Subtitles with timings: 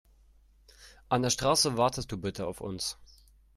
[1.09, 2.97] An der Straße wartest du bitte auf uns.